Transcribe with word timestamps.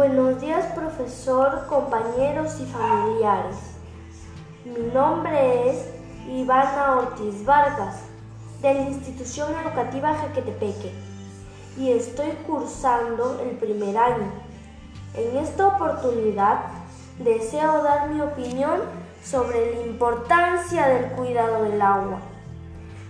Buenos 0.00 0.40
días 0.40 0.64
profesor, 0.74 1.66
compañeros 1.66 2.58
y 2.58 2.64
familiares. 2.64 3.56
Mi 4.64 4.90
nombre 4.94 5.68
es 5.68 5.90
Ivana 6.26 6.96
Ortiz 6.96 7.44
Vargas, 7.44 8.04
de 8.62 8.72
la 8.72 8.80
Institución 8.80 9.48
Educativa 9.62 10.14
Jaquetepeque, 10.14 10.94
y 11.76 11.90
estoy 11.90 12.30
cursando 12.46 13.42
el 13.42 13.58
primer 13.58 13.98
año. 13.98 14.32
En 15.12 15.36
esta 15.36 15.66
oportunidad 15.66 16.60
deseo 17.18 17.82
dar 17.82 18.08
mi 18.08 18.22
opinión 18.22 18.80
sobre 19.22 19.74
la 19.74 19.82
importancia 19.82 20.88
del 20.88 21.10
cuidado 21.10 21.64
del 21.64 21.82
agua. 21.82 22.20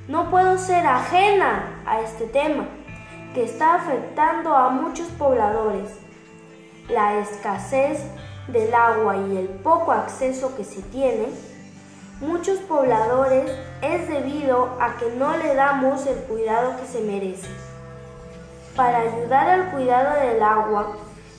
No 0.08 0.28
puedo 0.28 0.58
ser 0.58 0.84
ajena 0.88 1.84
a 1.86 2.00
este 2.00 2.26
tema 2.26 2.66
que 3.32 3.44
está 3.44 3.76
afectando 3.76 4.56
a 4.56 4.70
muchos 4.70 5.06
pobladores. 5.10 6.09
La 6.92 7.18
escasez 7.18 8.00
del 8.48 8.74
agua 8.74 9.16
y 9.16 9.36
el 9.36 9.48
poco 9.48 9.92
acceso 9.92 10.56
que 10.56 10.64
se 10.64 10.82
tiene, 10.82 11.28
muchos 12.20 12.58
pobladores 12.60 13.50
es 13.80 14.08
debido 14.08 14.76
a 14.80 14.96
que 14.96 15.10
no 15.12 15.36
le 15.36 15.54
damos 15.54 16.04
el 16.06 16.16
cuidado 16.24 16.76
que 16.80 16.86
se 16.86 17.00
merece. 17.02 17.48
Para 18.74 19.00
ayudar 19.00 19.48
al 19.48 19.70
cuidado 19.70 20.20
del 20.20 20.42
agua, 20.42 20.96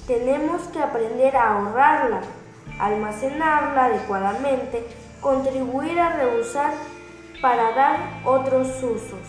tenemos 0.08 0.62
que 0.74 0.80
aprender 0.80 1.36
a 1.36 1.58
ahorrarla, 1.58 2.22
almacenarla 2.80 3.86
adecuadamente, 3.86 4.88
contribuir 5.20 6.00
a 6.00 6.16
reusar 6.16 6.74
para 7.42 7.72
dar 7.74 7.98
otros 8.24 8.68
usos, 8.84 9.28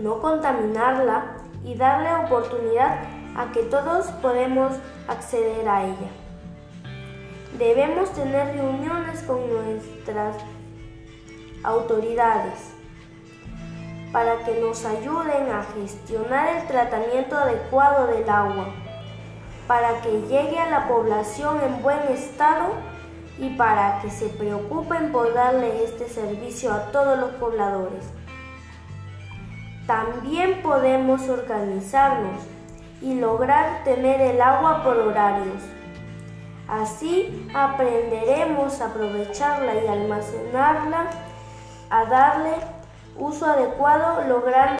no 0.00 0.20
contaminarla 0.22 1.36
y 1.64 1.74
darle 1.74 2.14
oportunidad 2.24 3.21
a 3.36 3.50
que 3.52 3.62
todos 3.62 4.06
podemos 4.20 4.72
acceder 5.08 5.68
a 5.68 5.84
ella. 5.84 6.10
Debemos 7.58 8.12
tener 8.12 8.54
reuniones 8.54 9.22
con 9.22 9.40
nuestras 9.48 10.36
autoridades 11.62 12.72
para 14.12 14.44
que 14.44 14.60
nos 14.60 14.84
ayuden 14.84 15.50
a 15.50 15.64
gestionar 15.74 16.56
el 16.56 16.66
tratamiento 16.66 17.36
adecuado 17.36 18.06
del 18.08 18.28
agua, 18.28 18.66
para 19.66 20.00
que 20.02 20.22
llegue 20.22 20.58
a 20.58 20.68
la 20.68 20.88
población 20.88 21.60
en 21.62 21.82
buen 21.82 22.00
estado 22.08 22.74
y 23.38 23.50
para 23.50 24.00
que 24.02 24.10
se 24.10 24.28
preocupen 24.28 25.12
por 25.12 25.32
darle 25.32 25.84
este 25.84 26.08
servicio 26.08 26.72
a 26.72 26.92
todos 26.92 27.18
los 27.18 27.30
pobladores. 27.32 28.04
También 29.86 30.62
podemos 30.62 31.28
organizarnos 31.28 32.42
y 33.02 33.14
lograr 33.14 33.84
tener 33.84 34.20
el 34.20 34.40
agua 34.40 34.82
por 34.84 34.96
horarios. 34.96 35.62
Así 36.68 37.50
aprenderemos 37.54 38.80
a 38.80 38.86
aprovecharla 38.86 39.74
y 39.74 39.86
almacenarla, 39.86 41.06
a 41.90 42.04
darle 42.06 42.52
uso 43.18 43.44
adecuado, 43.46 44.26
logrando 44.28 44.62